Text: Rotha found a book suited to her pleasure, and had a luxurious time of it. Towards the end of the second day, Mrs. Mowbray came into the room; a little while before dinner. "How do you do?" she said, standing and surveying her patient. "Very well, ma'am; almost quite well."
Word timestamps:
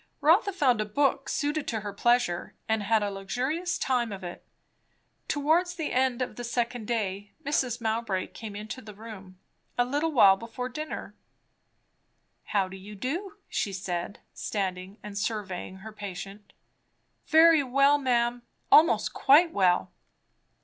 Rotha 0.19 0.51
found 0.51 0.81
a 0.81 0.85
book 0.85 1.29
suited 1.29 1.67
to 1.67 1.81
her 1.81 1.93
pleasure, 1.93 2.55
and 2.67 2.81
had 2.81 3.03
a 3.03 3.11
luxurious 3.11 3.77
time 3.77 4.11
of 4.11 4.23
it. 4.23 4.43
Towards 5.27 5.75
the 5.75 5.91
end 5.93 6.23
of 6.23 6.37
the 6.37 6.43
second 6.43 6.87
day, 6.87 7.33
Mrs. 7.45 7.79
Mowbray 7.79 8.25
came 8.29 8.55
into 8.55 8.81
the 8.81 8.95
room; 8.95 9.37
a 9.77 9.85
little 9.85 10.11
while 10.11 10.37
before 10.37 10.69
dinner. 10.69 11.13
"How 12.45 12.67
do 12.67 12.77
you 12.77 12.95
do?" 12.95 13.37
she 13.47 13.71
said, 13.71 14.21
standing 14.33 14.97
and 15.03 15.15
surveying 15.15 15.75
her 15.85 15.91
patient. 15.93 16.53
"Very 17.27 17.61
well, 17.61 17.99
ma'am; 17.99 18.41
almost 18.71 19.13
quite 19.13 19.51
well." 19.53 19.91